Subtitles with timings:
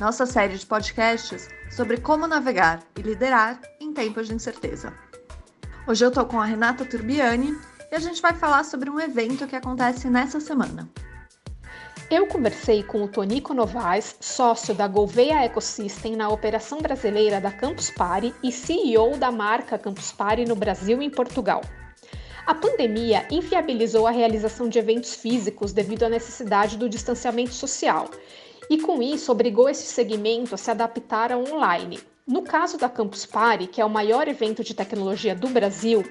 [0.00, 4.92] nossa série de podcasts sobre como navegar e liderar em tempos de incerteza.
[5.86, 7.56] Hoje eu estou com a Renata Turbiani
[7.90, 10.88] e a gente vai falar sobre um evento que acontece nessa semana.
[12.10, 17.90] Eu conversei com o Tonico Novaes, sócio da Gouveia Ecosystem na operação brasileira da Campus
[17.90, 21.62] Party e CEO da marca Campus Party no Brasil e em Portugal.
[22.46, 28.10] A pandemia inviabilizou a realização de eventos físicos devido à necessidade do distanciamento social,
[28.68, 32.00] e com isso obrigou esse segmento a se adaptar ao online.
[32.26, 36.02] No caso da Campus Party, que é o maior evento de tecnologia do Brasil,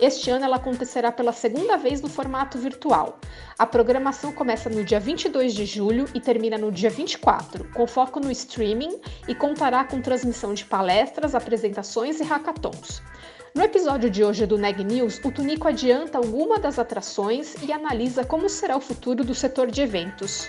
[0.00, 3.18] este ano ela acontecerá pela segunda vez no formato virtual.
[3.58, 8.18] A programação começa no dia 22 de julho e termina no dia 24, com foco
[8.18, 8.98] no streaming
[9.28, 13.02] e contará com transmissão de palestras, apresentações e hackathons.
[13.54, 18.24] No episódio de hoje do Neg News, o Tunico adianta alguma das atrações e analisa
[18.24, 20.48] como será o futuro do setor de eventos.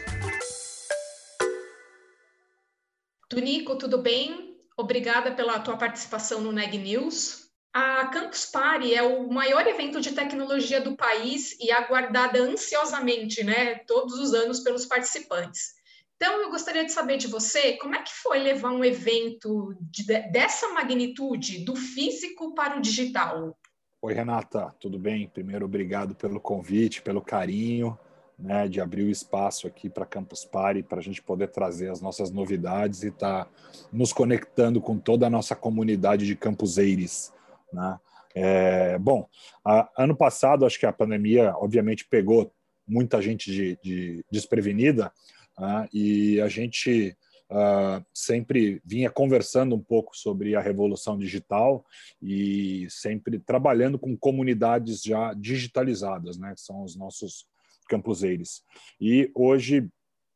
[3.39, 4.57] Tunico, tudo bem?
[4.77, 7.49] Obrigada pela tua participação no Neg News.
[7.71, 13.75] A Campus Party é o maior evento de tecnologia do país e aguardada ansiosamente, né,
[13.87, 15.69] todos os anos pelos participantes.
[16.17, 20.03] Então, eu gostaria de saber de você como é que foi levar um evento de,
[20.03, 23.57] dessa magnitude, do físico para o digital?
[24.01, 25.29] Oi, Renata, tudo bem?
[25.29, 27.97] Primeiro, obrigado pelo convite, pelo carinho,
[28.39, 32.01] né, de abrir o espaço aqui para Campus Party, para a gente poder trazer as
[32.01, 33.51] nossas novidades e estar tá
[33.91, 37.33] nos conectando com toda a nossa comunidade de campuseires.
[37.71, 37.99] Né?
[38.33, 39.27] É, bom,
[39.63, 42.51] a, ano passado, acho que a pandemia, obviamente, pegou
[42.87, 45.11] muita gente de, de desprevenida,
[45.59, 45.89] né?
[45.93, 47.15] e a gente
[47.51, 51.85] uh, sempre vinha conversando um pouco sobre a revolução digital
[52.21, 56.53] e sempre trabalhando com comunidades já digitalizadas, né?
[56.55, 57.45] são os nossos
[57.89, 58.63] campuseiros.
[59.01, 59.89] E hoje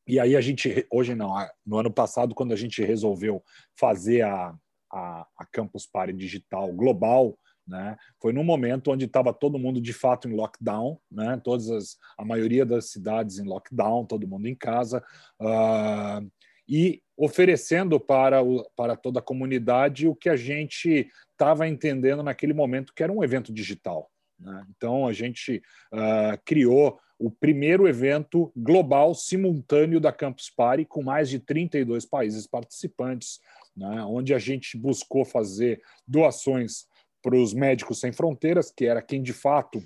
[0.05, 1.33] e aí a gente hoje não,
[1.65, 3.41] no ano passado quando a gente resolveu
[3.73, 4.53] fazer a,
[4.91, 7.95] a, a Campus Party digital global, né?
[8.21, 11.39] Foi num momento onde estava todo mundo de fato em lockdown, né?
[11.41, 15.01] Todas as, a maioria das cidades em lockdown, todo mundo em casa
[15.41, 16.29] uh,
[16.67, 22.53] e oferecendo para o, para toda a comunidade o que a gente estava entendendo naquele
[22.53, 24.09] momento que era um evento digital.
[24.37, 24.65] Né?
[24.75, 25.61] Então a gente
[25.93, 32.45] uh, criou o primeiro evento global simultâneo da Campus Party com mais de 32 países
[32.45, 33.39] participantes,
[33.77, 34.03] né?
[34.03, 36.85] onde a gente buscou fazer doações
[37.21, 39.81] para os Médicos Sem Fronteiras, que era quem de fato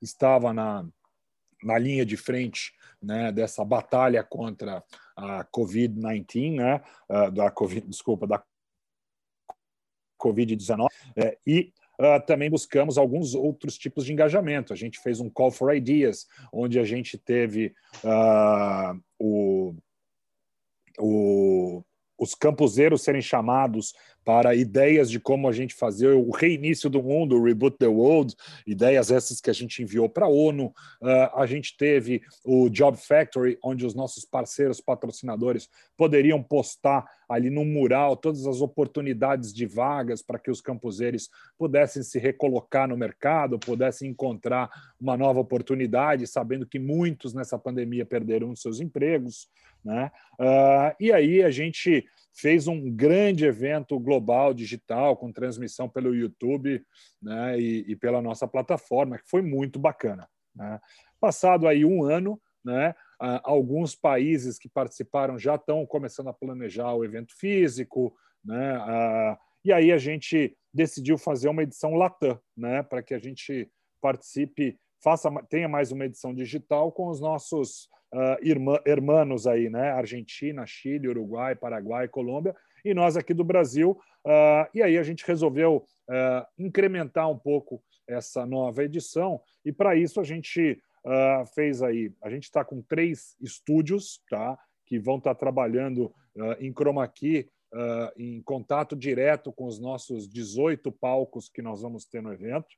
[0.00, 0.88] estava na,
[1.62, 2.72] na linha de frente
[3.02, 4.82] né, dessa batalha contra
[5.14, 8.42] a Covid-19, né, uh, da COVID, desculpa, da
[10.18, 10.88] Covid-19,
[11.18, 14.72] é, e uh, também buscamos alguns outros tipos de engajamento.
[14.72, 19.74] A gente fez um Call for Ideas, onde a gente teve uh, o,
[20.98, 21.82] o,
[22.18, 23.94] os campuseiros serem chamados
[24.28, 28.34] para ideias de como a gente fazer o reinício do mundo, o Reboot the World,
[28.66, 30.66] ideias essas que a gente enviou para a ONU.
[31.00, 37.48] Uh, a gente teve o Job Factory, onde os nossos parceiros patrocinadores poderiam postar ali
[37.48, 42.98] no mural todas as oportunidades de vagas para que os campuseiros pudessem se recolocar no
[42.98, 44.68] mercado, pudessem encontrar
[45.00, 49.48] uma nova oportunidade, sabendo que muitos nessa pandemia perderam seus empregos.
[49.82, 50.10] Né?
[50.38, 52.04] Uh, e aí a gente
[52.38, 56.84] fez um grande evento global digital com transmissão pelo YouTube
[57.20, 60.28] né, e, e, pela nossa plataforma, que foi muito bacana.
[60.54, 60.80] Né?
[61.20, 62.94] Passado aí um ano, né,
[63.42, 68.14] alguns países que participaram já estão começando a planejar o evento físico,
[68.44, 73.68] né, e aí a gente decidiu fazer uma edição Latam, né, para que a gente
[74.00, 79.90] participe, faça, tenha mais uma edição digital com os nossos uh, irmã, irmãos aí, né?
[79.90, 83.98] Argentina, Chile, Uruguai, Paraguai, Colômbia, e nós aqui do Brasil.
[84.24, 89.94] Uh, e aí a gente resolveu uh, incrementar um pouco essa nova edição, e para
[89.94, 94.58] isso a gente uh, fez aí, a gente está com três estúdios, tá?
[94.86, 96.12] Que vão estar tá trabalhando
[96.60, 97.50] em chroma key,
[98.16, 102.68] em contato direto com os nossos 18 palcos que nós vamos ter no evento.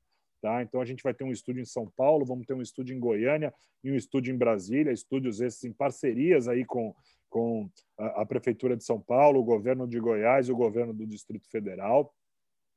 [0.41, 0.63] Tá?
[0.63, 3.01] Então, a gente vai ter um estúdio em São Paulo, vamos ter um estúdio em
[3.01, 3.53] Goiânia
[3.85, 6.95] e um estúdio em Brasília, estúdios esses em parcerias aí com,
[7.29, 11.07] com a, a Prefeitura de São Paulo, o governo de Goiás e o governo do
[11.07, 12.15] Distrito Federal.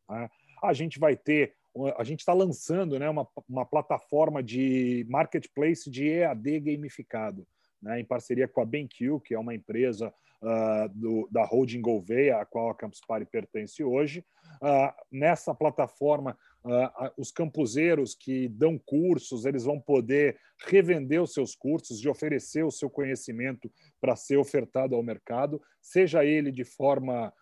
[0.10, 0.30] Né?
[0.62, 1.56] A gente vai ter,
[1.98, 7.48] a gente está lançando né, uma, uma plataforma de marketplace de EAD gamificado,
[7.82, 10.14] né, em parceria com a BenQ, que é uma empresa
[10.44, 14.24] uh, do, da holding Gouveia, a qual a Campus Party pertence hoje.
[14.62, 20.38] Uh, nessa plataforma, uh, os campuseiros que dão cursos, eles vão poder
[20.68, 26.24] revender os seus cursos e oferecer o seu conhecimento para ser ofertado ao mercado, seja
[26.26, 27.34] ele de forma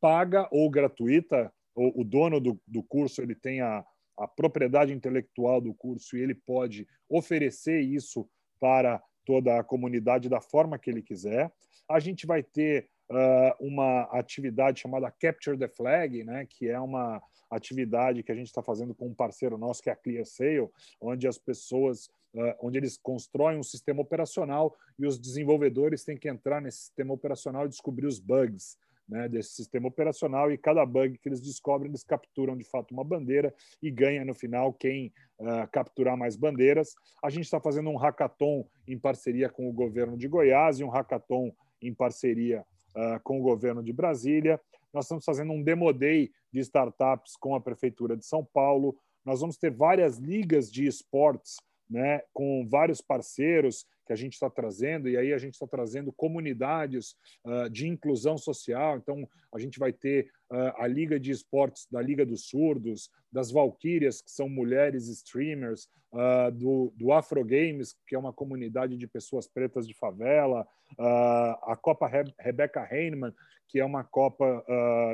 [0.00, 1.50] paga ou gratuita.
[1.74, 3.82] O, o dono do, do curso ele tem a,
[4.18, 8.28] a propriedade intelectual do curso e ele pode oferecer isso
[8.60, 11.50] para toda a comunidade da forma que ele quiser.
[11.88, 17.22] A gente vai ter uh, uma atividade chamada Capture the Flag, né, que é uma
[17.50, 20.68] atividade que a gente está fazendo com um parceiro nosso, que é a ClearSale,
[21.00, 26.28] onde as pessoas, uh, onde eles constroem um sistema operacional e os desenvolvedores têm que
[26.28, 31.18] entrar nesse sistema operacional e descobrir os bugs né, desse sistema operacional e cada bug
[31.18, 35.68] que eles descobrem, eles capturam de fato uma bandeira e ganha no final quem uh,
[35.70, 36.94] capturar mais bandeiras.
[37.22, 40.88] A gente está fazendo um hackathon em parceria com o governo de Goiás e um
[40.88, 41.52] hackathon
[41.82, 42.64] em parceria
[42.96, 44.60] uh, com o governo de Brasília.
[44.92, 48.96] Nós estamos fazendo um demo day de startups com a prefeitura de São Paulo.
[49.24, 51.56] Nós vamos ter várias ligas de esportes
[51.88, 56.12] né, com vários parceiros que a gente está trazendo, e aí a gente está trazendo
[56.12, 57.14] comunidades
[57.44, 58.96] uh, de inclusão social.
[58.96, 60.30] Então, a gente vai ter
[60.76, 66.50] a Liga de Esportes da Liga dos Surdos, das Valquírias, que são mulheres streamers, uh,
[66.52, 70.66] do, do Afro Games, que é uma comunidade de pessoas pretas de favela,
[70.98, 73.32] a Copa Re Rebecca Heinemann,
[73.66, 74.62] que é uma Copa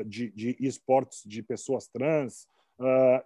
[0.06, 2.48] de, de esportes de pessoas trans,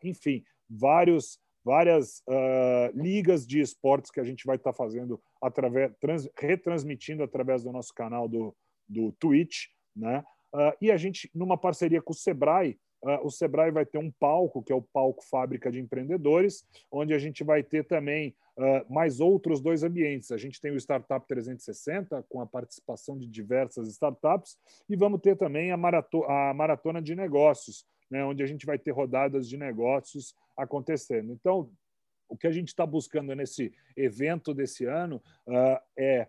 [0.03, 5.93] enfim, vários várias uh, ligas de esportes que a gente vai estar tá fazendo através,
[6.01, 8.55] trans, retransmitindo através do nosso canal do,
[8.89, 10.25] do Twitch, né?
[10.53, 14.11] Uh, e a gente, numa parceria com o Sebrae, uh, o Sebrae vai ter um
[14.11, 18.35] palco, que é o palco Fábrica de Empreendedores, onde a gente vai ter também
[18.91, 20.31] mais outros dois ambientes.
[20.31, 24.59] A gente tem o Startup 360, com a participação de diversas startups,
[24.91, 28.79] e vamos ter também a, marato a Maratona de Negócios, né, onde a gente vai
[28.79, 31.33] ter rodadas de negócios acontecendo.
[31.33, 31.71] Então,
[32.29, 36.29] o que a gente está buscando nesse evento desse ano uh, é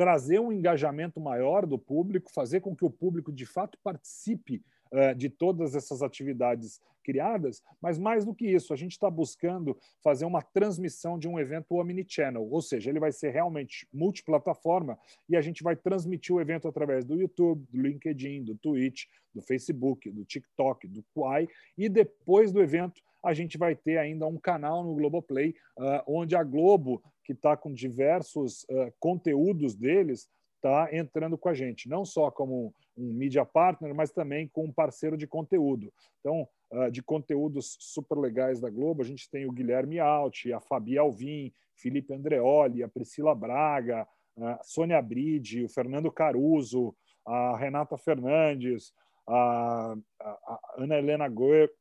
[0.00, 5.14] trazer um engajamento maior do público, fazer com que o público de fato participe uh,
[5.14, 10.24] de todas essas atividades criadas, mas mais do que isso, a gente está buscando fazer
[10.24, 14.98] uma transmissão de um evento omnichannel, ou seja, ele vai ser realmente multiplataforma
[15.28, 19.04] e a gente vai transmitir o evento através do YouTube, do LinkedIn, do Twitch,
[19.34, 24.26] do Facebook, do TikTok, do Quai, e depois do evento a gente vai ter ainda
[24.26, 30.28] um canal no Globoplay, uh, onde a Globo, que está com diversos uh, conteúdos deles,
[30.56, 34.72] está entrando com a gente, não só como um media partner, mas também com um
[34.72, 35.92] parceiro de conteúdo.
[36.20, 40.60] Então, uh, de conteúdos super legais da Globo, a gente tem o Guilherme Alt, a
[40.60, 44.06] Fabi Alvim, Felipe Andreoli, a Priscila Braga,
[44.38, 46.94] a Sônia Bride, o Fernando Caruso,
[47.26, 48.92] a Renata Fernandes,
[49.30, 51.28] a, a Ana Helena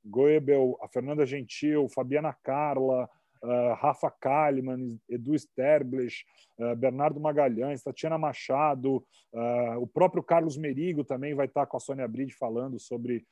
[0.05, 3.09] Goebel, a Fernanda Gentil, Fabiana Carla,
[3.43, 6.25] uh, Rafa Kalimann, Edu Sterblich,
[6.59, 8.97] uh, Bernardo Magalhães, Tatiana Machado,
[9.33, 13.25] uh, o próprio Carlos Merigo também vai estar com a Sônia Bride falando sobre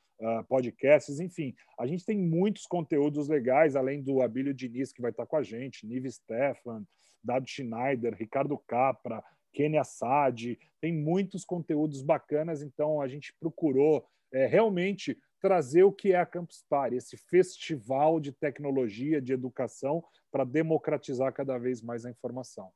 [0.50, 1.20] podcasts.
[1.20, 5.38] Enfim, a gente tem muitos conteúdos legais, além do Abílio Diniz, que vai estar com
[5.38, 6.84] a gente, Nive Stefan,
[7.24, 9.24] Dado Schneider, Ricardo Capra,
[9.54, 16.14] Kenia Assad, tem muitos conteúdos bacanas, então a gente procurou é, realmente trazer o que
[16.14, 22.06] é a Campus Party, esse festival de tecnologia, de educação, para democratizar cada vez mais
[22.06, 22.70] a informação.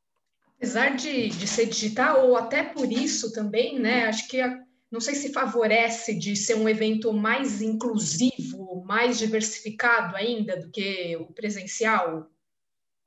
[0.58, 5.00] Apesar de, de ser digital, ou até por isso também, né, acho que a, não
[5.00, 11.28] sei se favorece de ser um evento mais inclusivo, mais diversificado ainda do que o
[11.34, 12.30] presencial.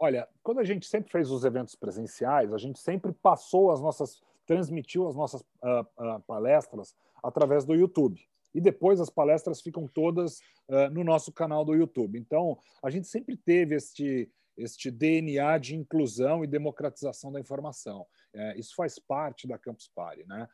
[0.05, 4.21] Olha, quando a gente sempre fez os eventos presenciais, a gente sempre passou as nossas,
[4.45, 8.21] transmitiu as nossas uh, uh, palestras através do YouTube.
[8.55, 12.19] E depois as palestras ficam todas uh, no nosso canal do YouTube.
[12.19, 18.05] Então, a gente sempre teve este, este DNA de inclusão e democratização da informação.
[18.35, 20.23] É, isso faz parte da Campus Party.
[20.27, 20.47] Né?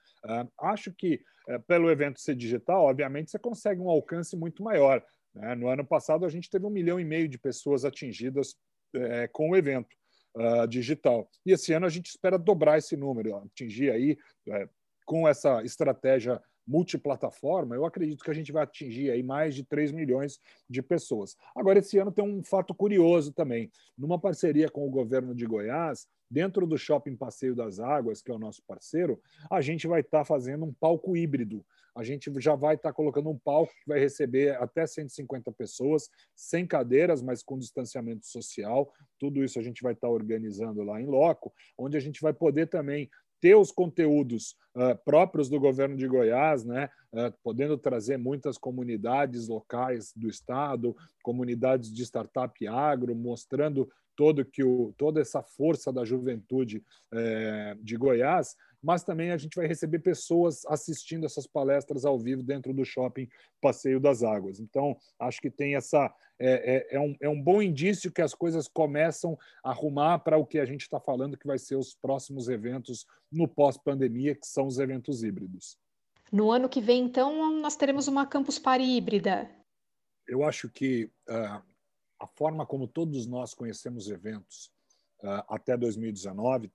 [0.61, 5.04] Acho que, uh, pelo evento ser digital, obviamente você consegue um alcance muito maior.
[5.35, 5.57] Né?
[5.57, 8.54] No ano passado, a gente teve um milhão e meio de pessoas atingidas
[8.94, 9.97] é, com o evento
[10.37, 11.28] uh, digital.
[11.44, 14.18] E esse ano a gente espera dobrar esse número, atingir aí,
[14.49, 14.68] é,
[15.04, 19.90] com essa estratégia multiplataforma, eu acredito que a gente vai atingir aí mais de 3
[19.90, 21.37] milhões de pessoas.
[21.54, 23.73] Agora, esse ano tem um fato curioso também.
[23.99, 28.34] Numa parceria com o governo de Goiás, dentro do Shopping Passeio das Águas, que é
[28.34, 29.20] o nosso parceiro,
[29.50, 31.64] a gente vai estar tá fazendo um palco híbrido.
[31.96, 36.08] A gente já vai estar tá colocando um palco que vai receber até 150 pessoas,
[36.34, 38.92] sem cadeiras, mas com distanciamento social.
[39.18, 42.32] Tudo isso a gente vai estar tá organizando lá em loco, onde a gente vai
[42.32, 43.10] poder também
[43.40, 49.49] ter os conteúdos uh, próprios do governo de Goiás, né, uh, podendo trazer muitas comunidades
[49.49, 53.88] locais do estado, comunidades de startup agro, mostrando
[54.20, 59.56] todo que o, toda essa força da juventude eh, de Goiás, mas também a gente
[59.56, 63.28] vai receber pessoas assistindo essas palestras ao vivo dentro do shopping
[63.60, 64.60] Passeio das Águas.
[64.60, 68.34] Então, acho que tem essa é, é, é, um, é um bom indício que as
[68.34, 71.94] coisas começam a arrumar para o que a gente está falando que vai ser os
[71.94, 75.76] próximos eventos no pós-pandemia, que são os eventos híbridos.
[76.32, 79.50] No ano que vem, então, nós teremos uma Campus Party híbrida.
[80.26, 81.62] Eu acho que uh,
[82.18, 84.72] a forma como todos nós conhecemos eventos
[85.22, 86.70] uh, até 2019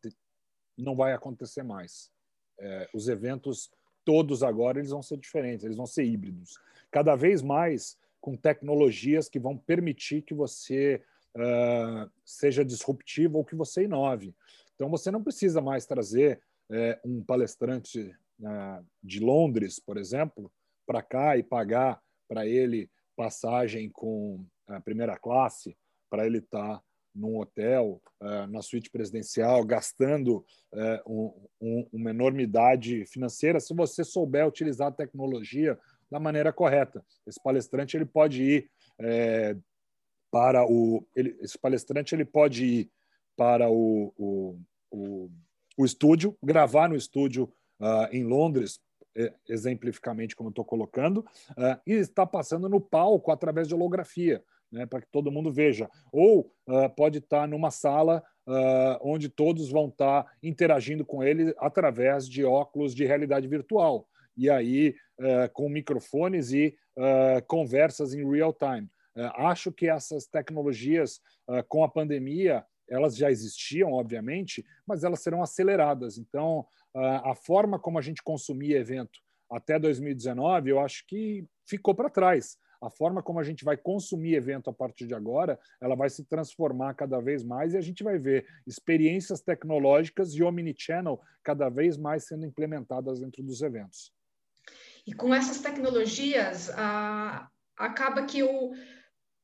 [0.77, 2.11] não vai acontecer mais.
[2.59, 3.69] Uh, os eventos
[4.05, 6.59] todos agora eles vão ser diferentes, eles vão ser híbridos.
[6.91, 11.01] Cada vez mais com tecnologias que vão permitir que você
[11.35, 14.33] uh, seja disruptivo ou que você inove.
[14.75, 20.51] Então, você não precisa mais trazer uh, um palestrante uh, de Londres, por exemplo,
[20.85, 25.77] para cá e pagar para ele passagem com a primeira classe,
[26.09, 26.83] para ele estar tá
[27.15, 30.45] num hotel, uh, na suíte presidencial, gastando
[31.07, 35.79] um, uma enormidade financeira, se você souber utilizar a tecnologia
[36.11, 37.03] da maneira correta.
[37.25, 38.69] Esse palestrante ele pode ir
[38.99, 39.55] é,
[40.29, 42.91] para o ele, esse palestrante ele pode ir
[43.37, 44.59] para o, o,
[44.91, 45.29] o,
[45.77, 48.79] o estúdio, gravar no estúdio uh, em Londres,
[49.47, 51.19] exemplificamente como estou colocando,
[51.51, 55.89] uh, e está passando no palco através de holografia, né, para que todo mundo veja.
[56.11, 58.23] Ou uh, pode estar numa sala
[59.01, 64.07] onde todos vão estar interagindo com ele através de óculos de realidade virtual
[64.37, 68.89] e aí uh, com microfones e uh, conversas em real time.
[69.15, 71.21] Uh, acho que essas tecnologias,
[71.69, 76.17] com a pandemia, elas já existiam, obviamente, mas elas serão aceleradas.
[76.17, 79.19] Então, a forma como a gente consumia evento
[79.49, 82.57] até 2019, eu acho que ficou para trás.
[82.85, 86.23] A forma como a gente vai consumir evento a partir de agora, ela vai se
[86.23, 91.97] transformar cada vez mais e a gente vai ver experiências tecnológicas e omnichannel cada vez
[91.97, 94.13] mais sendo implementadas dentro dos eventos.
[95.07, 98.73] E com essas tecnologias, a, acaba que o,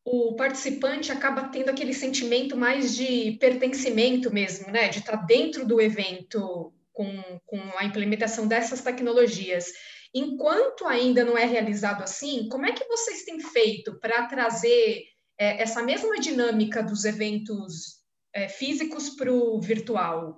[0.06, 4.88] o participante acaba tendo aquele sentimento mais de pertencimento mesmo, né?
[4.90, 9.72] De estar dentro do evento com, com a implementação dessas tecnologias.
[10.14, 15.06] Enquanto ainda não é realizado assim, como é que vocês têm feito para trazer
[15.38, 18.02] é, essa mesma dinâmica dos eventos
[18.34, 20.38] é, físicos para o virtual?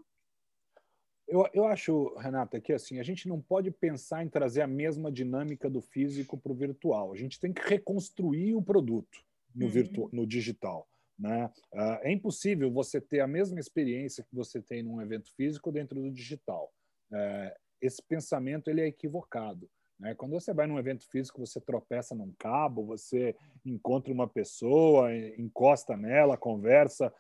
[1.28, 5.12] Eu, eu acho, Renata, que assim, a gente não pode pensar em trazer a mesma
[5.12, 7.12] dinâmica do físico para o virtual.
[7.12, 9.24] A gente tem que reconstruir o produto
[9.56, 10.10] no, uhum.
[10.12, 10.88] no digital.
[11.18, 11.50] Né?
[11.72, 16.02] Uh, é impossível você ter a mesma experiência que você tem num evento físico dentro
[16.02, 16.72] do digital.
[17.12, 17.52] Uh,
[17.84, 19.70] esse pensamento ele é equivocado.
[20.00, 20.16] Né?
[20.16, 23.36] Quando você vai num evento físico, você tropeça num cabo, você
[23.66, 27.14] encontra uma pessoa, encosta nela, conversa,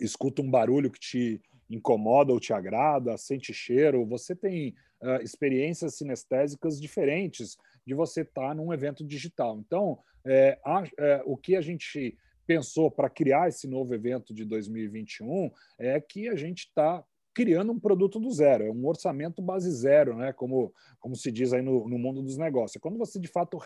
[0.00, 5.96] escuta um barulho que te incomoda ou te agrada, sente cheiro, você tem uh, experiências
[5.96, 9.58] sinestésicas diferentes de você estar tá num evento digital.
[9.58, 14.44] Então, é, a, é, o que a gente pensou para criar esse novo evento de
[14.44, 17.04] 2021 é que a gente está
[17.38, 20.32] criando um produto do zero, é um orçamento base zero, né?
[20.32, 22.74] como, como se diz aí no, no mundo dos negócios.
[22.74, 23.56] É quando você, de fato,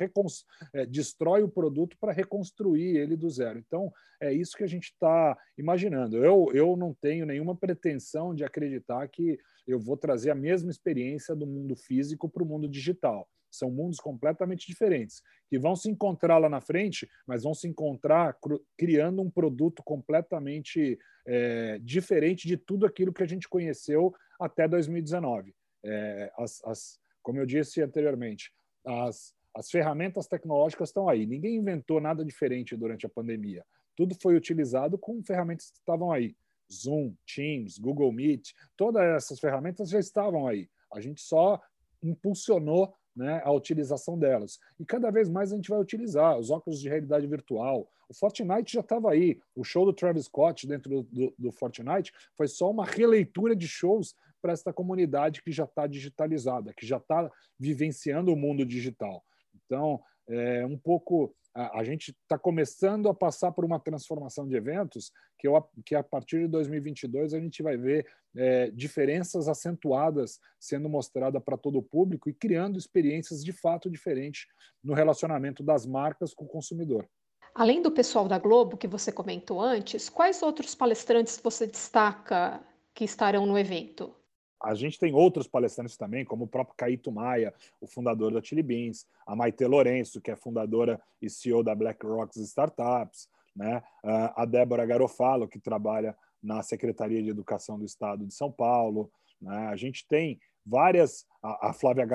[0.74, 3.58] é, destrói o produto para reconstruir ele do zero.
[3.58, 6.22] Então, é isso que a gente está imaginando.
[6.22, 11.34] Eu, eu não tenho nenhuma pretensão de acreditar que eu vou trazer a mesma experiência
[11.34, 13.26] do mundo físico para o mundo digital.
[13.52, 18.36] São mundos completamente diferentes, que vão se encontrar lá na frente, mas vão se encontrar
[18.78, 25.54] criando um produto completamente é, diferente de tudo aquilo que a gente conheceu até 2019.
[25.84, 28.52] É, as, as, como eu disse anteriormente,
[28.84, 31.26] as, as ferramentas tecnológicas estão aí.
[31.26, 33.64] Ninguém inventou nada diferente durante a pandemia.
[33.94, 36.34] Tudo foi utilizado com ferramentas que estavam aí.
[36.72, 40.70] Zoom, Teams, Google Meet, todas essas ferramentas já estavam aí.
[40.92, 41.60] A gente só
[42.02, 44.58] impulsionou né, a utilização delas.
[44.78, 47.88] E cada vez mais a gente vai utilizar os óculos de realidade virtual.
[48.08, 49.38] O Fortnite já estava aí.
[49.54, 54.14] O show do Travis Scott dentro do, do Fortnite foi só uma releitura de shows
[54.40, 59.24] para essa comunidade que já está digitalizada, que já está vivenciando o mundo digital.
[59.54, 60.00] Então,
[60.32, 65.12] é um pouco a, a gente está começando a passar por uma transformação de eventos
[65.38, 70.88] que, eu, que a partir de 2022 a gente vai ver é, diferenças acentuadas sendo
[70.88, 74.46] mostradas para todo o público e criando experiências de fato diferentes
[74.82, 77.06] no relacionamento das marcas com o consumidor.
[77.54, 83.04] Além do pessoal da Globo que você comentou antes, quais outros palestrantes você destaca que
[83.04, 84.14] estarão no evento?
[84.62, 88.62] A gente tem outros palestrantes também, como o próprio Caíto Maia, o fundador da Chili
[88.62, 93.82] Beans, a Maite Lourenço, que é fundadora e CEO da BlackRock Startups, né?
[94.02, 99.10] a Débora Garofalo, que trabalha na Secretaria de Educação do Estado de São Paulo.
[99.40, 99.56] Né?
[99.68, 102.06] A gente tem várias, a, Flávia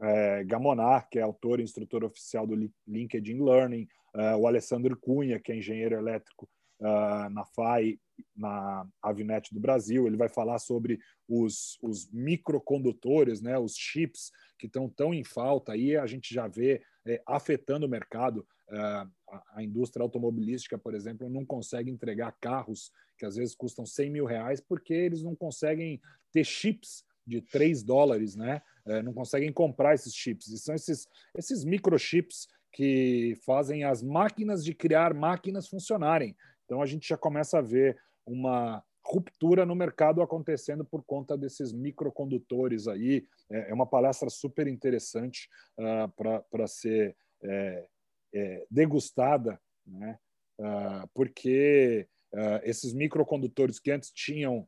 [0.00, 5.40] é, Gamonar, que é autora e instrutora oficial do LinkedIn Learning, é, o Alessandro Cunha,
[5.40, 6.48] que é engenheiro elétrico
[6.80, 7.98] uh, na FAI,
[8.34, 10.06] na Avinet do Brasil.
[10.06, 15.72] Ele vai falar sobre os, os microcondutores, né, os chips que estão tão em falta
[15.72, 18.46] aí, a gente já vê é, afetando o mercado.
[18.68, 23.86] Uh, a, a, indústria automobilística, por exemplo, não consegue entregar carros que às vezes custam
[23.86, 26.00] 100 mil reais porque eles não conseguem
[26.32, 28.60] ter chips de 3 dólares, né?
[28.86, 30.48] É, não conseguem comprar esses chips.
[30.48, 31.06] E são esses,
[31.36, 36.36] esses microchips que fazem as máquinas de criar máquinas funcionarem.
[36.66, 37.96] Então a gente já começa a ver
[38.26, 43.24] uma ruptura no mercado acontecendo por conta desses microcondutores aí.
[43.48, 47.86] É, é uma palestra super interessante uh, para ser é,
[48.34, 50.18] é, degustada, né?
[50.58, 54.66] Uh, porque uh, esses microcondutores que antes tinham,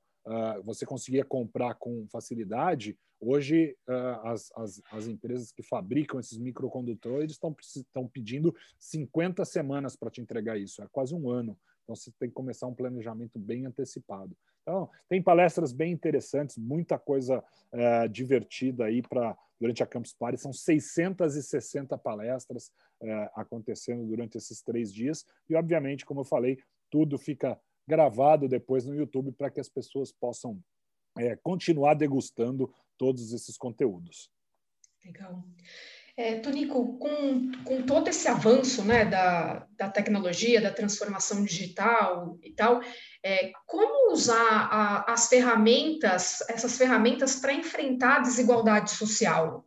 [0.62, 3.74] você conseguia comprar com facilidade, hoje
[4.22, 10.20] as, as, as, empresas que fabricam esses microcondutores estão, estão pedindo 50 semanas para te
[10.20, 11.58] entregar isso, é quase um ano.
[11.88, 14.36] Então, você tem que começar um planejamento bem antecipado.
[14.60, 17.42] Então, tem palestras bem interessantes, muita coisa
[17.72, 20.38] é, divertida aí para durante a Campus Party.
[20.38, 22.70] São 660 palestras
[23.02, 25.24] é, acontecendo durante esses três dias.
[25.48, 26.58] E, obviamente, como eu falei,
[26.90, 30.62] tudo fica gravado depois no YouTube para que as pessoas possam
[31.16, 34.30] é, continuar degustando todos esses conteúdos.
[35.02, 35.42] Legal.
[36.18, 42.52] É, Tonico, com, com todo esse avanço né, da, da tecnologia, da transformação digital e
[42.52, 42.80] tal,
[43.22, 49.64] é, como usar a, as ferramentas, essas ferramentas para enfrentar a desigualdade social?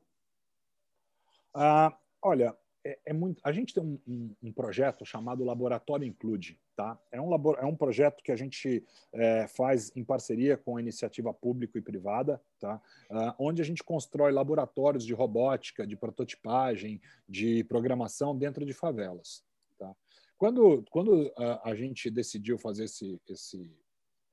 [1.56, 3.40] Ah, olha, é, é, muito.
[3.44, 7.00] A gente tem um, um, um, projeto chamado Laboratório Include, tá?
[7.12, 10.82] É um, labor, é um projeto que a gente é, faz em parceria com a
[10.82, 12.82] iniciativa pública e privada, tá?
[13.10, 19.44] Uh, onde a gente constrói laboratórios de robótica, de prototipagem, de programação dentro de favelas,
[19.78, 19.96] tá?
[20.38, 23.78] Quando, quando uh, a gente decidiu fazer esse, esse,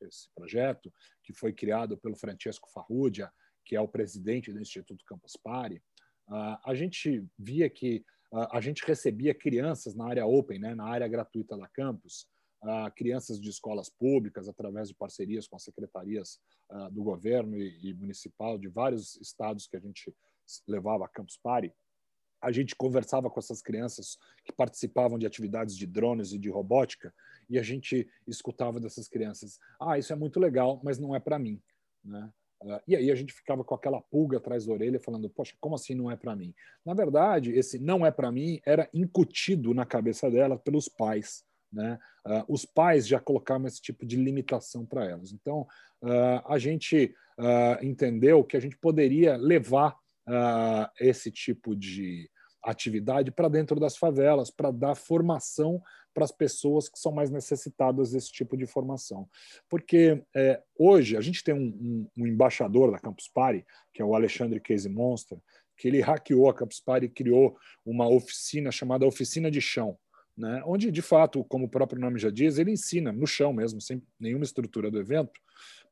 [0.01, 0.91] esse projeto,
[1.23, 3.31] que foi criado pelo Francesco Farrugia,
[3.63, 5.83] que é o presidente do Instituto Campus Party,
[6.29, 11.09] uh, a gente via que a gente recebia crianças na área open, né, na área
[11.09, 12.27] gratuita da campus,
[12.97, 16.41] crianças de escolas públicas, através de parcerias com as secretarias
[16.91, 20.15] do governo e, municipal de vários estados que a gente
[20.67, 21.73] levava a Campus Party.
[22.41, 27.15] A gente conversava com essas crianças que participavam de atividades de drones e de robótica
[27.49, 31.39] e a gente escutava dessas crianças: ah, isso é muito legal, mas não é para
[31.39, 31.61] mim.
[32.05, 32.31] Né?
[32.63, 35.75] Uh, e aí a gente ficava com aquela pulga atrás da orelha, falando: Poxa, como
[35.75, 36.55] assim não é para mim?
[36.85, 41.45] Na verdade, esse não é para mim era incutido na cabeça dela pelos pais.
[41.73, 41.99] Né?
[42.27, 45.33] Uh, os pais já colocavam esse tipo de limitação para elas.
[45.33, 45.67] Então,
[46.03, 47.15] uh, a gente
[47.81, 49.97] entendeu que a gente poderia levar
[50.99, 52.29] esse tipo de
[52.65, 55.81] atividade para dentro das favelas, para dar formação
[56.19, 59.29] para as pessoas que são mais necessitadas desse tipo de formação.
[59.69, 64.05] Porque é, hoje a gente tem um, um, um, embaixador da Campus Party, que é
[64.05, 65.39] o Alexandre Casey Monster,
[65.77, 69.97] que ele hackeou a Campus Party e criou uma oficina chamada Oficina de Chão,
[70.37, 73.81] né, onde, de fato, como o próprio nome já diz, ele ensina no chão mesmo,
[73.81, 75.41] sem nenhuma estrutura do evento,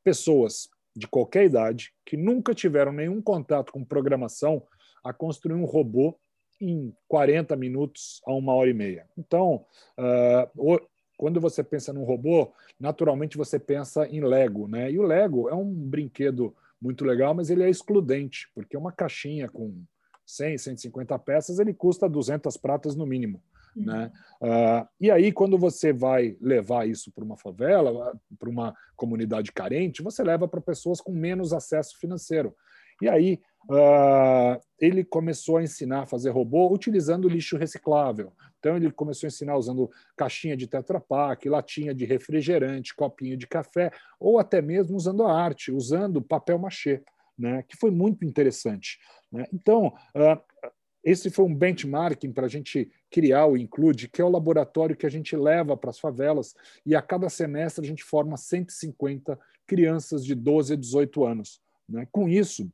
[0.03, 4.61] pessoas de qualquer idade que nunca tiveram nenhum contato com programação
[5.05, 6.19] a construir um robô
[6.59, 9.05] em 40 minutos a uma hora e meia.
[9.17, 9.65] Então,
[9.97, 10.79] uh,
[11.17, 14.91] quando você pensa num robô, naturalmente você pensa em Lego, né?
[14.91, 19.49] E o Lego é um brinquedo muito legal, mas ele é excludente, porque uma caixinha
[19.49, 19.83] com
[20.25, 23.41] 100, 150 peças, ele custa 200 pratas no mínimo.
[23.75, 23.85] Uhum.
[23.85, 24.11] Né?
[24.41, 30.03] Uh, e aí, quando você vai levar isso para uma favela, para uma comunidade carente,
[30.03, 32.53] você leva para pessoas com menos acesso financeiro.
[33.01, 38.31] E aí uh, ele começou a ensinar a fazer robô utilizando lixo reciclável.
[38.59, 43.47] Então ele começou a ensinar usando caixinha de Tetra Pak, latinha de refrigerante, copinho de
[43.47, 47.03] café, ou até mesmo usando a arte, usando papel machê,
[47.37, 47.63] né?
[47.67, 48.99] que foi muito interessante.
[49.31, 49.45] Né?
[49.53, 50.71] Então, uh,
[51.03, 55.05] esse foi um benchmarking para a gente criar o Include, que é o laboratório que
[55.05, 56.53] a gente leva para as favelas,
[56.85, 61.61] e a cada semestre a gente forma 150 crianças de 12 a 18 anos.
[61.87, 62.05] Né?
[62.11, 62.69] Com isso,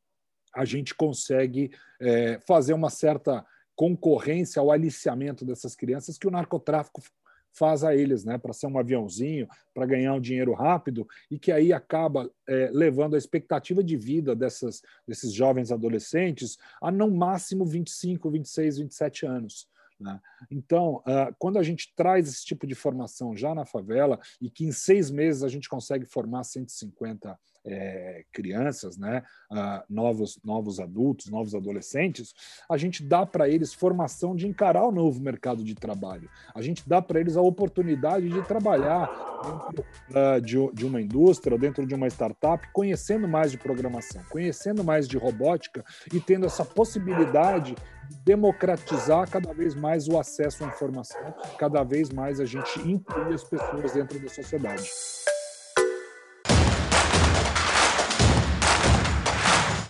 [0.55, 7.01] a gente consegue é, fazer uma certa concorrência ao aliciamento dessas crianças que o narcotráfico
[7.53, 11.51] faz a eles, né, para ser um aviãozinho, para ganhar um dinheiro rápido e que
[11.51, 17.65] aí acaba é, levando a expectativa de vida dessas, desses jovens adolescentes a no máximo
[17.65, 19.67] 25, 26, 27 anos.
[19.99, 20.19] Né?
[20.49, 24.65] Então, uh, quando a gente traz esse tipo de formação já na favela e que
[24.65, 31.29] em seis meses a gente consegue formar 150 é, crianças, né, uh, novos, novos adultos,
[31.29, 32.33] novos adolescentes,
[32.69, 36.29] a gente dá para eles formação de encarar o novo mercado de trabalho.
[36.53, 39.07] A gente dá para eles a oportunidade de trabalhar
[39.43, 44.83] dentro uh, de, de uma indústria, dentro de uma startup, conhecendo mais de programação, conhecendo
[44.83, 47.75] mais de robótica e tendo essa possibilidade
[48.09, 53.33] de democratizar cada vez mais o acesso à informação, cada vez mais a gente inclui
[53.33, 54.89] as pessoas dentro da sociedade.